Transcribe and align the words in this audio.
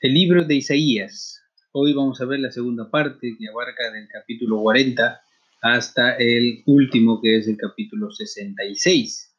El 0.00 0.14
libro 0.14 0.44
de 0.44 0.54
Isaías. 0.54 1.42
Hoy 1.72 1.92
vamos 1.92 2.20
a 2.20 2.24
ver 2.24 2.38
la 2.38 2.52
segunda 2.52 2.88
parte 2.88 3.34
que 3.36 3.48
abarca 3.48 3.90
del 3.90 4.06
capítulo 4.06 4.60
40 4.60 5.20
hasta 5.60 6.14
el 6.18 6.62
último 6.66 7.20
que 7.20 7.38
es 7.38 7.48
el 7.48 7.56
capítulo 7.56 8.08
66. 8.08 9.34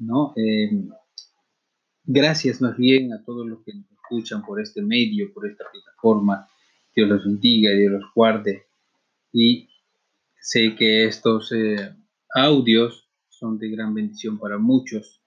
¿no? 0.00 0.34
Eh, 0.36 0.68
gracias 2.04 2.60
más 2.60 2.76
bien 2.76 3.14
a 3.14 3.24
todos 3.24 3.46
los 3.46 3.64
que 3.64 3.72
nos 3.72 3.90
escuchan 3.92 4.44
por 4.44 4.60
este 4.60 4.82
medio, 4.82 5.32
por 5.32 5.48
esta 5.48 5.64
plataforma. 5.72 6.50
Dios 6.94 7.08
los 7.08 7.24
bendiga, 7.24 7.72
Dios 7.72 7.92
los 7.92 8.04
guarde. 8.14 8.66
Y 9.32 9.70
sé 10.38 10.76
que 10.76 11.06
estos 11.06 11.50
eh, 11.52 11.96
audios 12.34 13.08
son 13.30 13.58
de 13.58 13.70
gran 13.70 13.94
bendición 13.94 14.38
para 14.38 14.58
muchos, 14.58 15.22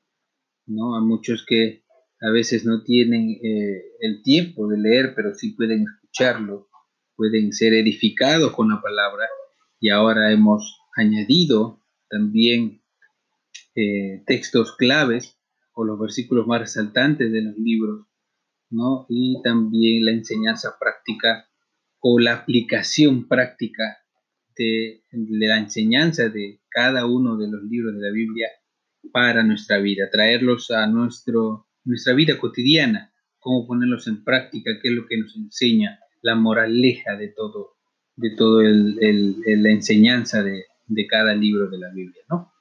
¿no? 0.67 0.95
A 0.95 1.01
muchos 1.01 1.43
que 1.47 1.86
a 2.21 2.31
veces 2.31 2.65
no 2.65 2.83
tienen 2.83 3.29
eh, 3.29 3.83
el 3.99 4.23
tiempo 4.23 4.67
de 4.67 4.77
leer, 4.77 5.13
pero 5.15 5.33
sí 5.33 5.51
pueden 5.51 5.83
escucharlo, 5.83 6.69
pueden 7.15 7.53
ser 7.53 7.73
edificados 7.73 8.53
con 8.53 8.69
la 8.69 8.81
palabra 8.81 9.27
y 9.79 9.89
ahora 9.89 10.31
hemos 10.31 10.79
añadido 10.95 11.83
también 12.09 12.81
eh, 13.75 14.23
textos 14.25 14.75
claves 14.75 15.37
o 15.73 15.85
los 15.85 15.99
versículos 15.99 16.47
más 16.47 16.61
resaltantes 16.61 17.31
de 17.31 17.43
los 17.43 17.55
libros, 17.57 18.07
¿no? 18.71 19.05
Y 19.09 19.39
también 19.43 20.05
la 20.05 20.11
enseñanza 20.11 20.75
práctica 20.79 21.47
o 21.99 22.19
la 22.19 22.33
aplicación 22.33 23.27
práctica 23.27 23.99
de, 24.55 25.03
de 25.11 25.47
la 25.47 25.59
enseñanza 25.59 26.29
de 26.29 26.61
cada 26.69 27.05
uno 27.05 27.37
de 27.37 27.47
los 27.47 27.61
libros 27.63 27.93
de 27.93 28.01
la 28.01 28.11
Biblia 28.11 28.47
para 29.11 29.43
nuestra 29.43 29.77
vida, 29.77 30.09
traerlos 30.11 30.71
a 30.71 30.87
nuestro 30.87 31.66
nuestra 31.87 32.13
vida 32.13 32.37
cotidiana, 32.37 33.13
cómo 33.39 33.65
ponerlos 33.65 34.07
en 34.07 34.23
práctica, 34.23 34.71
qué 34.81 34.89
es 34.89 34.93
lo 34.93 35.07
que 35.07 35.17
nos 35.17 35.35
enseña, 35.35 35.99
la 36.21 36.35
moraleja 36.35 37.15
de 37.15 37.29
todo, 37.29 37.77
de 38.15 38.31
todo 38.31 38.61
la 38.61 39.69
enseñanza 39.69 40.43
de, 40.43 40.65
cada 41.09 41.33
libro 41.33 41.69
de 41.69 41.77
la 41.77 41.91
Biblia, 41.93 42.23
¿no? 42.29 42.51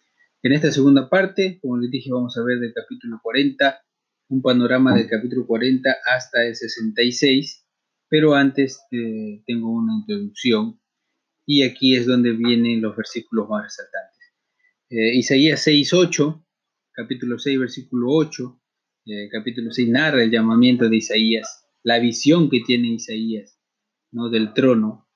En 0.43 0.53
esta 0.53 0.71
segunda 0.71 1.09
parte, 1.09 1.59
como 1.61 1.79
les 1.79 1.91
dije, 1.91 2.11
vamos 2.13 2.37
a 2.37 2.45
ver 2.45 2.61
del 2.61 2.73
capítulo 2.73 3.19
40, 3.21 3.81
un 4.29 4.43
panorama 4.43 4.95
del 4.95 5.09
capítulo 5.09 5.45
40 5.47 5.97
hasta 6.15 6.47
el 6.47 6.55
66, 6.55 7.67
pero 8.09 8.35
antes 8.35 8.81
eh, 8.93 9.43
tengo 9.47 9.73
una 9.73 9.95
introducción 9.95 10.81
y 11.45 11.65
aquí 11.65 11.97
es 11.97 12.07
donde 12.07 12.33
vienen 12.33 12.83
los 12.83 12.97
versículos 12.97 13.49
más 13.49 13.65
resaltantes. 13.65 14.35
Eh, 14.91 15.17
Isaías 15.17 15.63
6, 15.63 15.95
8, 15.95 16.47
capítulo 16.93 17.39
6, 17.39 17.59
versículo 17.59 18.09
8, 18.11 18.61
eh, 19.07 19.29
capítulo 19.31 19.71
6 19.71 19.89
narra 19.89 20.25
el 20.25 20.33
llamamiento 20.33 20.89
de 20.89 20.97
Isaías, 20.97 21.65
la 21.85 22.01
visión 22.01 22.51
que 22.51 22.61
tiene 22.67 22.89
Isaías 22.89 23.57
¿no? 24.11 24.29
del 24.31 24.53
trono, 24.53 25.09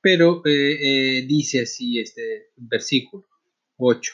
pero 0.00 0.40
eh, 0.46 0.78
eh, 0.80 1.26
dice 1.26 1.60
así 1.60 1.98
este 1.98 2.52
versículo 2.56 3.26
8. 3.76 4.12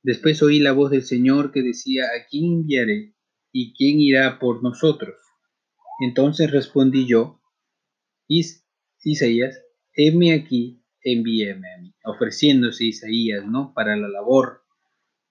Después 0.00 0.40
oí 0.44 0.60
la 0.60 0.70
voz 0.70 0.92
del 0.92 1.02
Señor 1.02 1.50
que 1.50 1.62
decía, 1.62 2.04
¿a 2.04 2.26
quién 2.30 2.60
enviaré 2.60 3.16
y 3.50 3.74
quién 3.74 3.98
irá 3.98 4.38
por 4.38 4.62
nosotros? 4.62 5.16
Entonces 6.00 6.48
respondí 6.52 7.04
yo, 7.04 7.40
Isaías, 8.28 9.60
heme 9.92 10.34
aquí, 10.34 10.84
envíeme 11.02 11.74
a 11.74 11.80
mí, 11.80 11.94
ofreciéndose 12.04 12.84
Isaías, 12.84 13.44
¿no? 13.44 13.72
Para 13.74 13.96
la 13.96 14.06
labor, 14.06 14.62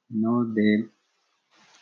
¿no? 0.10 0.44
De 0.46 0.90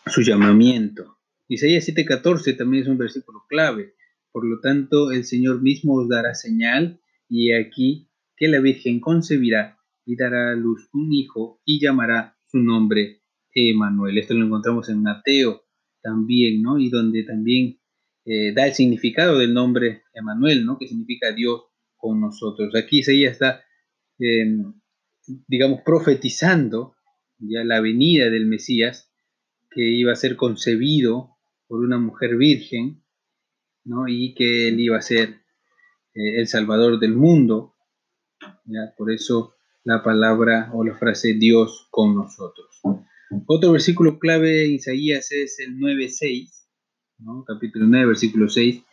su 0.06 0.22
llamamiento. 0.22 1.13
Isaías 1.48 1.86
7:14 1.86 2.58
también 2.58 2.84
es 2.84 2.90
un 2.90 2.98
versículo 2.98 3.44
clave. 3.48 3.96
Por 4.32 4.46
lo 4.46 4.60
tanto, 4.60 5.12
el 5.12 5.26
Señor 5.26 5.62
mismo 5.62 5.96
os 5.96 6.10
dará 6.10 6.34
señal 6.34 7.00
y 7.30 7.52
aquí 7.52 8.10
que 8.36 8.48
la 8.48 8.60
Virgen 8.60 9.00
concebirá 9.00 9.78
y 10.06 10.16
dará 10.16 10.52
a 10.52 10.56
luz 10.56 10.90
un 10.94 11.14
hijo 11.14 11.62
y 11.66 11.80
llamará 11.80 12.38
su 12.48 12.60
nombre 12.60 13.22
Emanuel. 13.54 14.18
Esto 14.18 14.34
lo 14.34 14.46
encontramos 14.46 14.90
en 14.90 15.04
Mateo 15.04 15.64
también, 16.02 16.62
¿no? 16.62 16.80
Y 16.80 16.90
donde 16.90 17.24
también 17.24 17.80
eh, 18.26 18.54
da 18.54 18.68
el 18.68 18.74
significado 18.74 19.38
del 19.38 19.54
nombre 19.54 20.04
Emanuel, 20.14 20.66
¿no? 20.66 20.78
Que 20.78 20.88
significa 20.88 21.32
Dios 21.32 21.64
con 21.96 22.20
nosotros. 22.20 22.76
Aquí 22.76 23.00
Isaías 23.00 23.34
está, 23.34 23.64
em, 24.20 24.74
digamos, 25.48 25.82
profetizando 25.86 26.96
ya 27.38 27.64
la 27.64 27.82
venida 27.82 28.30
del 28.30 28.46
Mesías 28.46 29.12
que 29.72 29.84
iba 29.84 30.12
a 30.14 30.18
ser 30.18 30.36
concebido 30.36 31.33
por 31.68 31.80
una 31.80 31.98
mujer 31.98 32.38
virgen, 32.38 33.04
¿no? 33.86 34.08
y 34.08 34.34
que 34.34 34.70
él 34.70 34.80
iba 34.80 34.98
a 34.98 35.02
ser 35.02 35.30
eh, 36.14 36.40
el 36.40 36.48
salvador 36.48 37.00
del 37.00 37.16
mundo. 37.16 37.76
Por 38.98 39.12
eso 39.12 39.56
la 39.84 40.04
palabra 40.04 40.72
o 40.74 40.84
la 40.84 40.96
frase 40.98 41.34
Dios 41.34 41.88
con 41.92 42.16
nosotros. 42.16 42.82
Otro 43.48 43.72
versículo 43.72 44.20
clave 44.20 44.52
de 44.52 44.68
Isaías 44.68 45.32
es 45.32 45.60
el 45.60 45.78
9.6, 45.78 46.50
¿no? 47.20 47.44
capítulo 47.46 47.86
9, 47.88 48.08
versículo 48.08 48.48
6. 48.48 48.84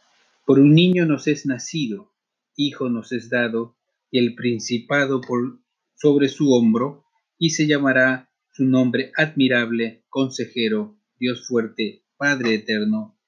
Por 0.46 0.58
un 0.58 0.74
niño 0.74 1.06
nos 1.06 1.26
es 1.26 1.46
nacido, 1.46 2.12
hijo 2.56 2.88
nos 2.88 3.12
es 3.12 3.28
dado, 3.28 3.76
y 4.10 4.18
el 4.18 4.34
principado 4.34 5.20
por 5.20 5.60
sobre 5.94 6.28
su 6.28 6.52
hombro, 6.52 7.04
y 7.38 7.50
se 7.50 7.66
llamará 7.66 8.30
su 8.52 8.64
nombre 8.64 9.12
admirable, 9.16 10.04
consejero, 10.08 10.98
Dios 11.18 11.46
fuerte, 11.46 12.02
Padre 12.20 12.56
eterno, 12.56 13.18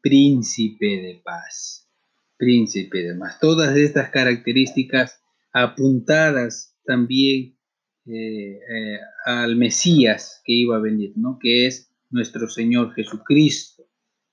príncipe 0.00 0.84
de 0.84 1.22
paz, 1.24 1.88
príncipe 2.36 2.98
de 2.98 3.14
paz. 3.14 3.38
Todas 3.38 3.76
estas 3.76 4.10
características 4.10 5.22
apuntadas 5.52 6.76
también 6.84 7.56
eh, 8.06 8.58
eh, 8.58 8.98
al 9.24 9.54
Mesías 9.54 10.42
que 10.44 10.52
iba 10.52 10.74
a 10.74 10.80
venir, 10.80 11.12
¿no? 11.14 11.38
Que 11.40 11.68
es 11.68 11.92
nuestro 12.10 12.48
Señor 12.48 12.92
Jesucristo, 12.94 13.88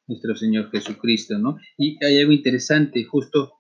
nuestro 0.08 0.36
Señor 0.36 0.72
Jesucristo, 0.72 1.38
¿no? 1.38 1.60
Y 1.78 2.04
hay 2.04 2.18
algo 2.20 2.32
interesante, 2.32 3.04
justo 3.04 3.54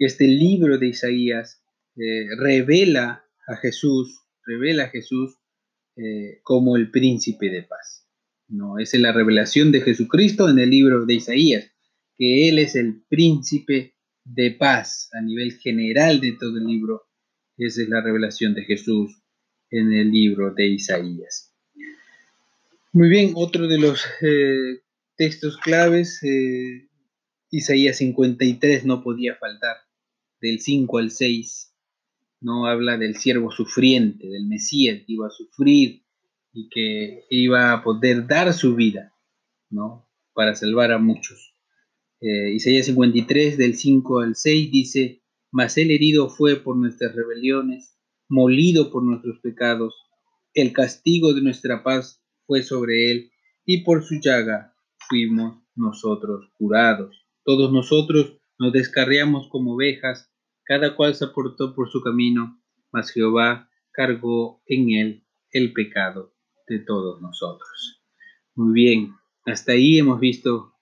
este 0.00 0.26
libro 0.26 0.78
de 0.78 0.88
Isaías 0.88 1.62
eh, 1.94 2.26
revela 2.36 3.24
a 3.46 3.54
Jesús, 3.58 4.20
revela 4.44 4.86
a 4.86 4.88
Jesús 4.88 5.38
como 6.42 6.76
el 6.76 6.90
príncipe 6.90 7.48
de 7.48 7.62
paz. 7.62 7.95
No, 8.48 8.78
es 8.78 8.94
la 8.94 9.12
revelación 9.12 9.72
de 9.72 9.80
Jesucristo 9.80 10.48
en 10.48 10.58
el 10.58 10.70
libro 10.70 11.04
de 11.04 11.14
Isaías, 11.14 11.70
que 12.16 12.48
Él 12.48 12.58
es 12.58 12.76
el 12.76 13.02
príncipe 13.08 13.94
de 14.24 14.52
paz 14.52 15.08
a 15.12 15.20
nivel 15.20 15.52
general 15.58 16.20
de 16.20 16.32
todo 16.38 16.56
el 16.58 16.64
libro. 16.64 17.02
Esa 17.56 17.82
es 17.82 17.88
la 17.88 18.00
revelación 18.00 18.54
de 18.54 18.64
Jesús 18.64 19.22
en 19.70 19.92
el 19.92 20.10
libro 20.10 20.54
de 20.54 20.66
Isaías. 20.68 21.52
Muy 22.92 23.08
bien, 23.08 23.32
otro 23.34 23.66
de 23.66 23.78
los 23.78 24.04
eh, 24.22 24.80
textos 25.16 25.58
claves, 25.58 26.22
eh, 26.22 26.88
Isaías 27.50 27.98
53 27.98 28.84
no 28.84 29.02
podía 29.02 29.36
faltar, 29.36 29.76
del 30.40 30.60
5 30.60 30.98
al 30.98 31.10
6, 31.10 31.74
no 32.40 32.66
habla 32.66 32.96
del 32.96 33.16
siervo 33.16 33.50
sufriente, 33.50 34.28
del 34.28 34.46
Mesías 34.46 35.00
que 35.06 35.12
iba 35.12 35.26
a 35.26 35.30
sufrir, 35.30 36.05
y 36.56 36.70
que 36.70 37.26
iba 37.28 37.70
a 37.74 37.82
poder 37.84 38.26
dar 38.26 38.50
su 38.54 38.74
vida, 38.74 39.12
¿no? 39.68 40.08
Para 40.32 40.54
salvar 40.54 40.90
a 40.90 40.96
muchos. 40.96 41.54
Eh, 42.18 42.54
Isaías 42.54 42.86
53, 42.86 43.58
del 43.58 43.74
5 43.76 44.20
al 44.20 44.36
6, 44.36 44.70
dice, 44.70 45.22
Mas 45.52 45.76
el 45.76 45.90
herido 45.90 46.30
fue 46.30 46.56
por 46.56 46.78
nuestras 46.78 47.14
rebeliones, 47.14 47.98
molido 48.30 48.90
por 48.90 49.02
nuestros 49.02 49.38
pecados, 49.40 49.94
el 50.54 50.72
castigo 50.72 51.34
de 51.34 51.42
nuestra 51.42 51.82
paz 51.82 52.22
fue 52.46 52.62
sobre 52.62 53.10
él, 53.10 53.30
y 53.66 53.84
por 53.84 54.02
su 54.02 54.18
llaga 54.18 54.74
fuimos 55.10 55.62
nosotros 55.74 56.48
curados. 56.54 57.26
Todos 57.44 57.70
nosotros 57.70 58.38
nos 58.58 58.72
descarriamos 58.72 59.48
como 59.48 59.74
ovejas, 59.74 60.32
cada 60.64 60.96
cual 60.96 61.14
se 61.14 61.26
aportó 61.26 61.74
por 61.74 61.90
su 61.90 62.00
camino, 62.00 62.58
mas 62.90 63.10
Jehová 63.10 63.68
cargó 63.92 64.62
en 64.66 64.90
él 64.92 65.26
el 65.52 65.74
pecado 65.74 66.35
de 66.68 66.78
todos 66.80 67.20
nosotros. 67.20 68.02
Muy 68.54 68.72
bien, 68.72 69.14
hasta 69.44 69.72
ahí 69.72 69.98
hemos 69.98 70.18
visto 70.20 70.74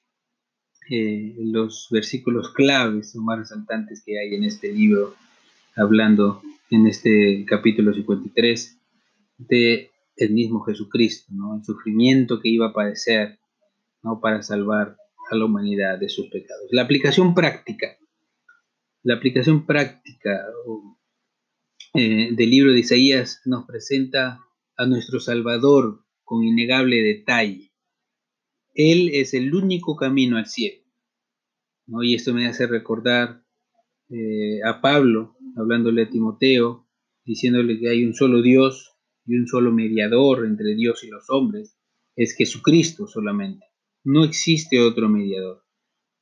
eh, 0.90 1.34
los 1.38 1.88
versículos 1.90 2.52
claves 2.52 3.16
o 3.16 3.22
más 3.22 3.38
resaltantes 3.38 4.02
que 4.04 4.18
hay 4.18 4.34
en 4.34 4.44
este 4.44 4.72
libro, 4.72 5.14
hablando 5.76 6.42
en 6.70 6.86
este 6.86 7.44
capítulo 7.46 7.92
53 7.92 8.78
de 9.38 9.90
el 10.16 10.30
mismo 10.30 10.60
Jesucristo, 10.60 11.32
¿no? 11.34 11.56
el 11.56 11.64
sufrimiento 11.64 12.40
que 12.40 12.48
iba 12.48 12.68
a 12.68 12.72
padecer 12.72 13.38
¿no? 14.02 14.20
para 14.20 14.42
salvar 14.42 14.96
a 15.30 15.36
la 15.36 15.44
humanidad 15.44 15.98
de 15.98 16.08
sus 16.08 16.28
pecados. 16.28 16.68
La 16.70 16.82
aplicación 16.82 17.34
práctica, 17.34 17.96
la 19.02 19.14
aplicación 19.14 19.66
práctica 19.66 20.46
eh, 21.94 22.30
del 22.32 22.50
libro 22.50 22.72
de 22.72 22.80
Isaías 22.80 23.40
nos 23.44 23.64
presenta 23.64 24.43
a 24.76 24.86
nuestro 24.86 25.20
Salvador 25.20 26.04
con 26.24 26.44
innegable 26.44 27.02
detalle. 27.02 27.72
Él 28.72 29.10
es 29.12 29.34
el 29.34 29.54
único 29.54 29.96
camino 29.96 30.36
al 30.36 30.46
cielo. 30.46 30.82
¿no? 31.86 32.02
Y 32.02 32.14
esto 32.14 32.34
me 32.34 32.46
hace 32.46 32.66
recordar 32.66 33.44
eh, 34.10 34.62
a 34.64 34.80
Pablo, 34.80 35.36
hablándole 35.56 36.02
a 36.02 36.10
Timoteo, 36.10 36.88
diciéndole 37.24 37.78
que 37.78 37.88
hay 37.88 38.04
un 38.04 38.14
solo 38.14 38.42
Dios 38.42 38.96
y 39.26 39.36
un 39.36 39.46
solo 39.46 39.72
mediador 39.72 40.44
entre 40.46 40.74
Dios 40.74 41.04
y 41.04 41.08
los 41.08 41.30
hombres, 41.30 41.78
es 42.16 42.34
Jesucristo 42.36 43.06
solamente. 43.06 43.64
No 44.04 44.24
existe 44.24 44.80
otro 44.80 45.08
mediador. 45.08 45.64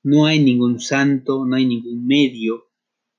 No 0.04 0.26
hay 0.26 0.42
ningún 0.42 0.80
santo, 0.80 1.44
no 1.46 1.56
hay 1.56 1.66
ningún 1.66 2.06
medio 2.06 2.72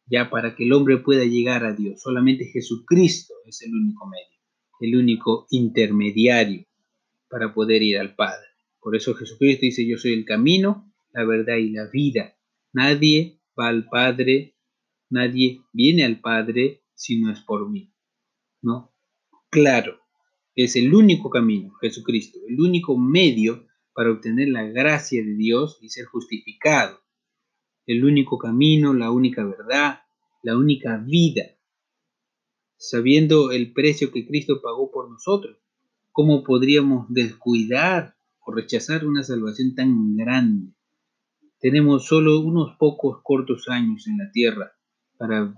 ya 0.06 0.29
para 0.29 0.56
que 0.56 0.65
el 0.65 0.74
hombre 0.74 0.97
pueda 0.97 1.24
llegar 1.24 1.65
a 1.65 1.74
Dios. 1.74 2.01
Solamente 2.01 2.45
Jesucristo 2.45 3.33
es 3.45 3.62
el 3.62 3.74
único 3.74 4.06
medio, 4.07 4.39
el 4.83 4.97
único 4.97 5.47
intermediario 5.50 6.65
para 7.30 7.53
poder 7.53 7.81
ir 7.81 7.97
al 8.00 8.15
Padre. 8.15 8.47
Por 8.81 8.97
eso 8.97 9.13
Jesucristo 9.13 9.62
dice, 9.62 9.88
yo 9.88 9.97
soy 9.97 10.12
el 10.12 10.25
camino, 10.25 10.91
la 11.13 11.24
verdad 11.24 11.56
y 11.56 11.69
la 11.69 11.88
vida. 11.88 12.35
Nadie 12.74 13.39
va 13.57 13.69
al 13.69 13.85
Padre, 13.85 14.56
nadie 15.09 15.62
viene 15.71 16.03
al 16.03 16.19
Padre 16.19 16.81
si 16.95 17.21
no 17.21 17.31
es 17.31 17.39
por 17.39 17.69
mí. 17.69 17.94
¿No? 18.62 18.91
Claro, 19.50 20.01
es 20.53 20.75
el 20.75 20.94
único 20.94 21.29
camino, 21.29 21.74
Jesucristo, 21.79 22.39
el 22.45 22.59
único 22.59 22.97
medio 22.97 23.65
para 23.94 24.12
obtener 24.12 24.50
la 24.50 24.63
gracia 24.63 25.24
de 25.24 25.33
Dios 25.36 25.77
y 25.81 25.89
ser 25.89 26.07
justificado. 26.07 27.00
El 27.86 28.03
único 28.03 28.38
camino, 28.38 28.94
la 28.94 29.12
única 29.12 29.45
verdad, 29.45 30.01
la 30.41 30.57
única 30.57 30.97
vida. 30.97 31.56
Sabiendo 32.85 33.51
el 33.51 33.71
precio 33.71 34.12
que 34.12 34.27
Cristo 34.27 34.62
pagó 34.62 34.91
por 34.91 35.09
nosotros, 35.09 35.56
¿cómo 36.12 36.44
podríamos 36.44 37.06
descuidar 37.07 38.18
o 38.41 38.51
rechazar 38.53 39.06
una 39.06 39.24
salvación 39.24 39.74
tan 39.74 40.18
grande? 40.18 40.74
Tenemos 41.62 42.06
solo 42.06 42.41
unos 42.41 42.75
pocos 42.77 43.21
cortos 43.24 43.69
años 43.69 44.06
en 44.07 44.18
la 44.18 44.30
tierra 44.33 44.74
para, 45.18 45.56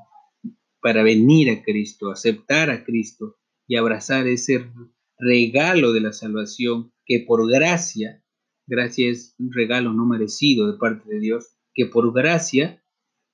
para 0.80 1.02
venir 1.02 1.50
a 1.50 1.64
Cristo, 1.64 2.12
aceptar 2.12 2.70
a 2.70 2.84
Cristo 2.84 3.38
y 3.66 3.76
abrazar 3.76 4.28
ese 4.28 4.70
regalo 5.18 5.94
de 5.94 6.02
la 6.02 6.14
salvación 6.14 6.94
que 7.08 7.22
por 7.22 7.50
gracia, 7.50 8.24
gracia 8.68 9.10
es 9.10 9.34
un 9.40 9.52
regalo 9.52 9.94
no 9.94 10.06
merecido 10.06 10.72
de 10.72 10.78
parte 10.78 11.10
de 11.10 11.20
Dios, 11.20 11.56
que 11.74 11.88
por 11.88 12.14
gracia 12.14 12.84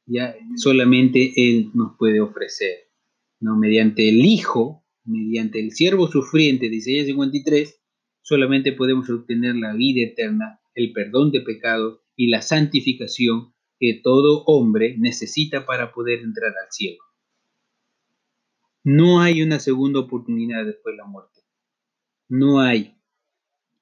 ya 0.06 0.34
solamente 0.56 1.34
Él 1.36 1.72
nos 1.74 1.98
puede 1.98 2.22
ofrecer, 2.22 2.91
¿no? 3.42 3.58
Mediante 3.58 4.08
el 4.08 4.26
Hijo, 4.26 4.86
mediante 5.04 5.60
el 5.60 5.72
siervo 5.72 6.08
sufriente 6.08 6.70
de 6.70 6.76
Isaías 6.78 7.08
53, 7.08 7.82
solamente 8.22 8.72
podemos 8.72 9.10
obtener 9.10 9.56
la 9.56 9.74
vida 9.74 10.04
eterna, 10.04 10.62
el 10.76 10.94
perdón 10.94 11.32
de 11.32 11.42
pecados 11.42 12.00
y 12.16 12.28
la 12.28 12.42
santificación 12.42 13.54
que 13.80 14.00
todo 14.02 14.44
hombre 14.46 14.96
necesita 14.98 15.66
para 15.66 15.92
poder 15.92 16.20
entrar 16.20 16.52
al 16.52 16.72
cielo. 16.72 17.04
No 18.84 19.22
hay 19.22 19.42
una 19.42 19.60
segunda 19.60 20.00
oportunidad 20.00 20.66
después 20.66 20.94
de 20.94 20.98
la 20.98 21.06
muerte. 21.06 21.42
No 22.30 22.60
hay. 22.60 22.96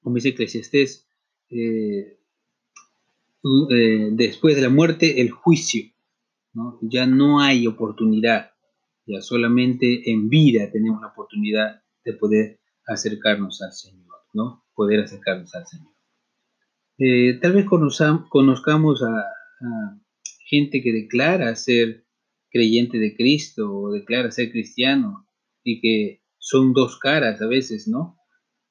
Como 0.02 0.16
dice 0.16 0.30
Eclesiastés, 0.30 1.08
eh, 1.50 2.18
eh, 3.72 4.10
después 4.12 4.56
de 4.56 4.62
la 4.62 4.70
muerte, 4.70 5.22
el 5.22 5.32
juicio. 5.32 5.92
Ya 6.82 7.06
no 7.06 7.40
hay 7.40 7.68
oportunidad. 7.68 8.52
Ya 9.10 9.22
solamente 9.22 10.12
en 10.12 10.30
vida 10.30 10.70
tenemos 10.72 11.02
la 11.02 11.08
oportunidad 11.08 11.82
de 12.06 12.14
poder 12.14 12.60
acercarnos 12.86 13.60
al 13.64 13.72
Señor, 13.72 14.16
¿no? 14.34 14.64
Poder 14.76 15.00
acercarnos 15.00 15.54
al 15.56 15.66
Señor. 15.66 15.94
Eh, 17.00 17.40
tal 17.42 17.54
vez 17.54 17.66
conozcamos 17.66 19.02
a, 19.02 19.08
a 19.08 20.00
gente 20.48 20.84
que 20.84 20.94
declara 20.94 21.56
ser 21.56 22.06
creyente 22.52 23.00
de 23.00 23.16
Cristo 23.16 23.74
o 23.74 23.92
declara 23.92 24.30
ser 24.30 24.52
cristiano 24.52 25.28
y 25.64 25.82
que 25.82 26.22
son 26.38 26.74
dos 26.74 27.00
caras 27.00 27.42
a 27.42 27.48
veces, 27.48 27.88
¿no? 27.88 28.20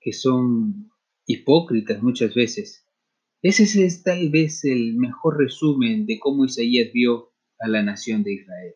Que 0.00 0.12
son 0.12 0.92
hipócritas 1.26 2.00
muchas 2.00 2.34
veces. 2.34 2.86
Ese 3.42 3.84
es 3.84 4.02
tal 4.04 4.30
vez 4.30 4.64
el 4.64 4.94
mejor 4.94 5.38
resumen 5.38 6.06
de 6.06 6.20
cómo 6.20 6.44
Isaías 6.44 6.92
vio 6.92 7.32
a 7.58 7.66
la 7.66 7.82
nación 7.82 8.22
de 8.22 8.34
Israel. 8.34 8.74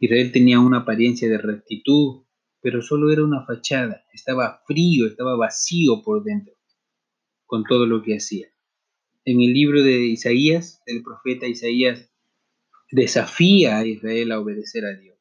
Israel 0.00 0.30
tenía 0.30 0.60
una 0.60 0.78
apariencia 0.78 1.28
de 1.28 1.38
rectitud, 1.38 2.22
pero 2.60 2.82
solo 2.82 3.12
era 3.12 3.24
una 3.24 3.44
fachada, 3.44 4.04
estaba 4.12 4.62
frío, 4.66 5.06
estaba 5.06 5.36
vacío 5.36 6.02
por 6.04 6.22
dentro, 6.22 6.54
con 7.46 7.64
todo 7.64 7.86
lo 7.86 8.02
que 8.02 8.16
hacía. 8.16 8.48
En 9.24 9.40
el 9.40 9.52
libro 9.52 9.82
de 9.82 10.06
Isaías, 10.06 10.82
el 10.86 11.02
profeta 11.02 11.46
Isaías 11.46 12.10
desafía 12.90 13.78
a 13.78 13.86
Israel 13.86 14.32
a 14.32 14.40
obedecer 14.40 14.84
a 14.84 14.96
Dios 14.96 15.18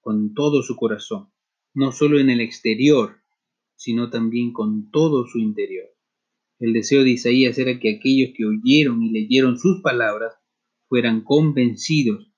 con 0.00 0.34
todo 0.34 0.62
su 0.62 0.76
corazón, 0.76 1.30
no 1.74 1.92
solo 1.92 2.20
en 2.20 2.30
el 2.30 2.40
exterior, 2.40 3.16
sino 3.76 4.10
también 4.10 4.52
con 4.52 4.90
todo 4.90 5.26
su 5.26 5.38
interior. 5.38 5.86
El 6.58 6.72
deseo 6.72 7.02
de 7.02 7.10
Isaías 7.10 7.58
era 7.58 7.78
que 7.78 7.96
aquellos 7.96 8.30
que 8.36 8.44
oyeron 8.44 9.02
y 9.02 9.10
leyeron 9.10 9.58
sus 9.58 9.80
palabras 9.80 10.34
fueran 10.88 11.22
convencidos 11.22 12.32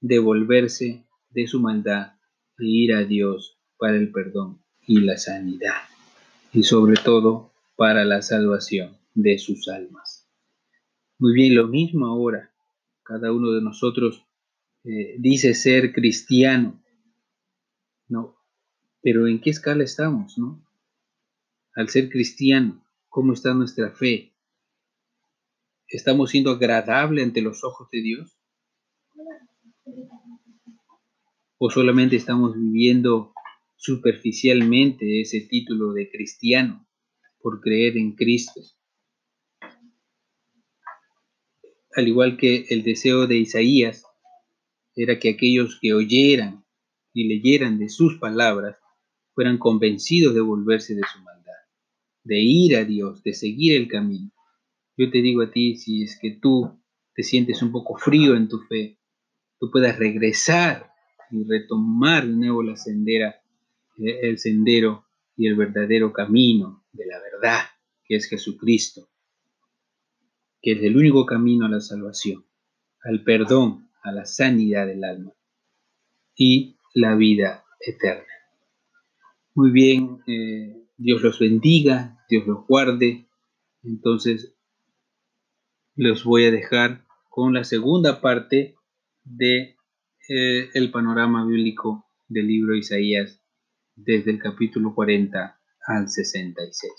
de 0.00 0.18
volverse 0.18 1.05
de 1.36 1.46
su 1.46 1.60
maldad 1.60 2.14
e 2.58 2.64
ir 2.64 2.94
a 2.94 3.04
Dios 3.04 3.60
para 3.76 3.96
el 3.96 4.10
perdón 4.10 4.64
y 4.86 5.00
la 5.00 5.18
sanidad, 5.18 5.82
y 6.50 6.62
sobre 6.62 6.96
todo 6.96 7.52
para 7.76 8.06
la 8.06 8.22
salvación 8.22 8.96
de 9.12 9.38
sus 9.38 9.68
almas. 9.68 10.26
Muy 11.18 11.34
bien, 11.34 11.54
lo 11.54 11.68
mismo 11.68 12.06
ahora. 12.06 12.50
Cada 13.02 13.32
uno 13.32 13.52
de 13.52 13.60
nosotros 13.60 14.26
eh, 14.84 15.16
dice 15.18 15.52
ser 15.52 15.92
cristiano, 15.92 16.82
¿no? 18.08 18.36
Pero 19.02 19.26
¿en 19.26 19.38
qué 19.38 19.50
escala 19.50 19.84
estamos, 19.84 20.38
no? 20.38 20.66
Al 21.74 21.90
ser 21.90 22.08
cristiano, 22.08 22.82
¿cómo 23.10 23.34
está 23.34 23.52
nuestra 23.52 23.90
fe? 23.90 24.32
¿Estamos 25.86 26.30
siendo 26.30 26.50
agradable 26.50 27.22
ante 27.22 27.42
los 27.42 27.62
ojos 27.62 27.90
de 27.90 28.00
Dios? 28.00 28.38
¿O 31.58 31.70
solamente 31.70 32.16
estamos 32.16 32.54
viviendo 32.54 33.32
superficialmente 33.76 35.22
ese 35.22 35.40
título 35.40 35.94
de 35.94 36.10
cristiano 36.10 36.86
por 37.40 37.62
creer 37.62 37.96
en 37.96 38.12
Cristo? 38.14 38.60
Al 41.94 42.08
igual 42.08 42.36
que 42.36 42.66
el 42.68 42.82
deseo 42.82 43.26
de 43.26 43.38
Isaías 43.38 44.04
era 44.94 45.18
que 45.18 45.30
aquellos 45.30 45.78
que 45.80 45.94
oyeran 45.94 46.62
y 47.14 47.26
leyeran 47.26 47.78
de 47.78 47.88
sus 47.88 48.18
palabras 48.18 48.76
fueran 49.34 49.56
convencidos 49.56 50.34
de 50.34 50.42
volverse 50.42 50.94
de 50.94 51.02
su 51.10 51.22
maldad, 51.22 51.52
de 52.22 52.38
ir 52.38 52.76
a 52.76 52.84
Dios, 52.84 53.22
de 53.22 53.32
seguir 53.32 53.76
el 53.76 53.88
camino. 53.88 54.30
Yo 54.98 55.10
te 55.10 55.22
digo 55.22 55.40
a 55.40 55.50
ti, 55.50 55.76
si 55.76 56.02
es 56.02 56.18
que 56.20 56.32
tú 56.32 56.78
te 57.14 57.22
sientes 57.22 57.62
un 57.62 57.72
poco 57.72 57.96
frío 57.96 58.36
en 58.36 58.46
tu 58.46 58.58
fe, 58.60 58.98
tú 59.58 59.70
puedas 59.70 59.98
regresar 59.98 60.95
y 61.30 61.44
retomar 61.44 62.26
de 62.26 62.32
nuevo 62.32 62.62
la 62.62 62.76
sendera, 62.76 63.42
eh, 63.98 64.20
el 64.22 64.38
sendero 64.38 65.04
y 65.36 65.46
el 65.46 65.56
verdadero 65.56 66.12
camino 66.12 66.84
de 66.92 67.06
la 67.06 67.18
verdad, 67.20 67.60
que 68.04 68.16
es 68.16 68.28
Jesucristo, 68.28 69.08
que 70.62 70.72
es 70.72 70.82
el 70.82 70.96
único 70.96 71.26
camino 71.26 71.66
a 71.66 71.68
la 71.68 71.80
salvación, 71.80 72.44
al 73.02 73.22
perdón 73.22 73.90
a 74.02 74.12
la 74.12 74.24
sanidad 74.24 74.86
del 74.86 75.04
alma 75.04 75.32
y 76.36 76.76
la 76.94 77.16
vida 77.16 77.64
eterna. 77.80 78.24
Muy 79.54 79.70
bien, 79.70 80.22
eh, 80.26 80.76
Dios 80.96 81.22
los 81.22 81.38
bendiga, 81.38 82.24
Dios 82.28 82.46
los 82.46 82.66
guarde. 82.66 83.28
Entonces, 83.82 84.54
los 85.94 86.24
voy 86.24 86.44
a 86.44 86.50
dejar 86.50 87.06
con 87.30 87.54
la 87.54 87.64
segunda 87.64 88.20
parte 88.20 88.76
de 89.24 89.75
eh, 90.28 90.70
el 90.74 90.90
panorama 90.90 91.46
bíblico 91.46 92.06
del 92.26 92.48
libro 92.48 92.74
Isaías 92.74 93.40
desde 93.94 94.32
el 94.32 94.38
capítulo 94.38 94.94
40 94.94 95.60
al 95.86 96.08
66. 96.08 96.92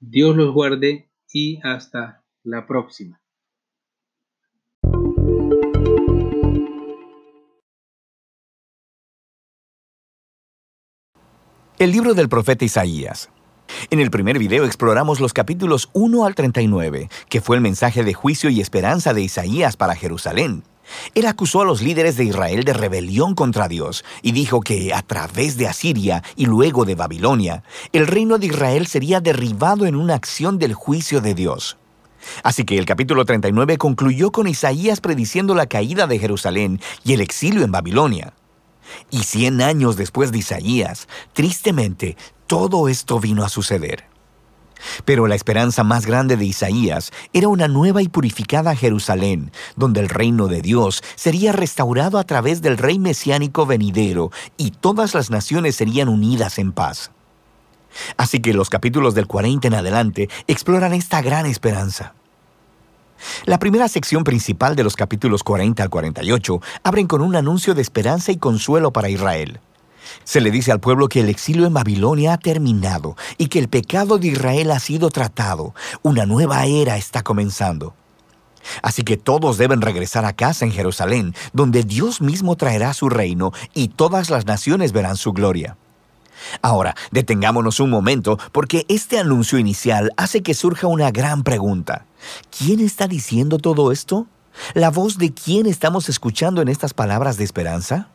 Dios 0.00 0.36
los 0.36 0.52
guarde 0.52 1.10
y 1.32 1.60
hasta 1.62 2.24
la 2.42 2.66
próxima. 2.66 3.20
El 11.78 11.92
libro 11.92 12.14
del 12.14 12.28
profeta 12.28 12.64
Isaías. 12.64 13.30
En 13.90 14.00
el 14.00 14.10
primer 14.10 14.38
video 14.38 14.64
exploramos 14.64 15.20
los 15.20 15.32
capítulos 15.32 15.88
1 15.94 16.26
al 16.26 16.34
39, 16.34 17.08
que 17.28 17.40
fue 17.40 17.56
el 17.56 17.62
mensaje 17.62 18.04
de 18.04 18.12
juicio 18.12 18.50
y 18.50 18.60
esperanza 18.60 19.14
de 19.14 19.22
Isaías 19.22 19.76
para 19.76 19.94
Jerusalén. 19.94 20.62
Él 21.14 21.26
acusó 21.26 21.62
a 21.62 21.64
los 21.64 21.82
líderes 21.82 22.16
de 22.16 22.24
Israel 22.24 22.64
de 22.64 22.72
rebelión 22.72 23.34
contra 23.34 23.68
Dios 23.68 24.04
y 24.22 24.32
dijo 24.32 24.60
que 24.60 24.92
a 24.92 25.02
través 25.02 25.56
de 25.56 25.68
Asiria 25.68 26.22
y 26.36 26.46
luego 26.46 26.84
de 26.84 26.94
Babilonia, 26.94 27.62
el 27.92 28.06
reino 28.06 28.38
de 28.38 28.46
Israel 28.46 28.86
sería 28.86 29.20
derribado 29.20 29.86
en 29.86 29.96
una 29.96 30.14
acción 30.14 30.58
del 30.58 30.74
juicio 30.74 31.20
de 31.20 31.34
Dios. 31.34 31.76
Así 32.42 32.64
que 32.64 32.78
el 32.78 32.84
capítulo 32.84 33.24
39 33.24 33.78
concluyó 33.78 34.30
con 34.30 34.46
Isaías 34.46 35.00
prediciendo 35.00 35.54
la 35.54 35.66
caída 35.66 36.06
de 36.06 36.18
Jerusalén 36.18 36.80
y 37.04 37.14
el 37.14 37.20
exilio 37.20 37.64
en 37.64 37.72
Babilonia. 37.72 38.34
Y 39.10 39.20
cien 39.20 39.62
años 39.62 39.96
después 39.96 40.32
de 40.32 40.38
Isaías, 40.38 41.08
tristemente, 41.32 42.16
todo 42.46 42.88
esto 42.88 43.20
vino 43.20 43.44
a 43.44 43.48
suceder. 43.48 44.09
Pero 45.04 45.26
la 45.26 45.34
esperanza 45.34 45.84
más 45.84 46.06
grande 46.06 46.36
de 46.36 46.44
Isaías 46.44 47.10
era 47.32 47.48
una 47.48 47.68
nueva 47.68 48.02
y 48.02 48.08
purificada 48.08 48.76
Jerusalén, 48.76 49.52
donde 49.76 50.00
el 50.00 50.08
reino 50.08 50.48
de 50.48 50.62
Dios 50.62 51.02
sería 51.16 51.52
restaurado 51.52 52.18
a 52.18 52.24
través 52.24 52.62
del 52.62 52.78
rey 52.78 52.98
mesiánico 52.98 53.66
venidero 53.66 54.30
y 54.56 54.70
todas 54.70 55.14
las 55.14 55.30
naciones 55.30 55.76
serían 55.76 56.08
unidas 56.08 56.58
en 56.58 56.72
paz. 56.72 57.10
Así 58.16 58.40
que 58.40 58.54
los 58.54 58.70
capítulos 58.70 59.14
del 59.14 59.26
40 59.26 59.68
en 59.68 59.74
adelante 59.74 60.28
exploran 60.46 60.92
esta 60.92 61.22
gran 61.22 61.46
esperanza. 61.46 62.14
La 63.44 63.58
primera 63.58 63.88
sección 63.88 64.24
principal 64.24 64.76
de 64.76 64.84
los 64.84 64.96
capítulos 64.96 65.42
40 65.42 65.82
al 65.82 65.90
48 65.90 66.60
abren 66.82 67.06
con 67.06 67.20
un 67.20 67.36
anuncio 67.36 67.74
de 67.74 67.82
esperanza 67.82 68.32
y 68.32 68.38
consuelo 68.38 68.92
para 68.92 69.10
Israel. 69.10 69.60
Se 70.24 70.40
le 70.40 70.50
dice 70.50 70.72
al 70.72 70.80
pueblo 70.80 71.08
que 71.08 71.20
el 71.20 71.28
exilio 71.28 71.66
en 71.66 71.74
Babilonia 71.74 72.34
ha 72.34 72.38
terminado 72.38 73.16
y 73.38 73.48
que 73.48 73.58
el 73.58 73.68
pecado 73.68 74.18
de 74.18 74.28
Israel 74.28 74.70
ha 74.70 74.80
sido 74.80 75.10
tratado. 75.10 75.74
Una 76.02 76.26
nueva 76.26 76.64
era 76.66 76.96
está 76.96 77.22
comenzando. 77.22 77.94
Así 78.82 79.02
que 79.02 79.16
todos 79.16 79.58
deben 79.58 79.80
regresar 79.80 80.24
a 80.24 80.34
casa 80.34 80.64
en 80.64 80.72
Jerusalén, 80.72 81.34
donde 81.52 81.82
Dios 81.82 82.20
mismo 82.20 82.56
traerá 82.56 82.92
su 82.92 83.08
reino 83.08 83.52
y 83.74 83.88
todas 83.88 84.30
las 84.30 84.46
naciones 84.46 84.92
verán 84.92 85.16
su 85.16 85.32
gloria. 85.32 85.76
Ahora, 86.62 86.94
detengámonos 87.10 87.80
un 87.80 87.90
momento 87.90 88.38
porque 88.52 88.86
este 88.88 89.18
anuncio 89.18 89.58
inicial 89.58 90.10
hace 90.16 90.42
que 90.42 90.54
surja 90.54 90.86
una 90.86 91.10
gran 91.10 91.42
pregunta. 91.42 92.06
¿Quién 92.56 92.80
está 92.80 93.06
diciendo 93.06 93.58
todo 93.58 93.92
esto? 93.92 94.26
¿La 94.74 94.90
voz 94.90 95.18
de 95.18 95.32
quién 95.32 95.66
estamos 95.66 96.08
escuchando 96.08 96.62
en 96.62 96.68
estas 96.68 96.94
palabras 96.94 97.36
de 97.36 97.44
esperanza? 97.44 98.08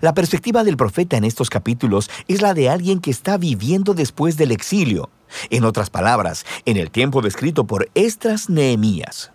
La 0.00 0.14
perspectiva 0.14 0.64
del 0.64 0.76
profeta 0.76 1.16
en 1.16 1.24
estos 1.24 1.50
capítulos 1.50 2.10
es 2.28 2.42
la 2.42 2.54
de 2.54 2.68
alguien 2.68 3.00
que 3.00 3.10
está 3.10 3.36
viviendo 3.36 3.94
después 3.94 4.36
del 4.36 4.52
exilio. 4.52 5.10
En 5.50 5.64
otras 5.64 5.90
palabras, 5.90 6.44
en 6.66 6.76
el 6.76 6.90
tiempo 6.90 7.22
descrito 7.22 7.64
por 7.64 7.90
Estras 7.94 8.50
Nehemías. 8.50 9.32